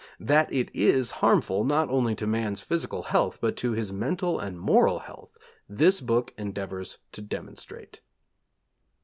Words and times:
That 0.19 0.51
it 0.51 0.71
is 0.73 1.11
harmful, 1.21 1.63
not 1.63 1.87
only 1.91 2.15
to 2.15 2.25
man's 2.25 2.59
physical 2.59 3.03
health, 3.03 3.37
but 3.39 3.55
to 3.57 3.73
his 3.73 3.93
mental 3.93 4.39
and 4.39 4.59
moral 4.59 4.97
health, 4.97 5.37
this 5.69 6.01
book 6.01 6.33
endeavours 6.39 6.97
to 7.11 7.21
demonstrate. 7.21 8.01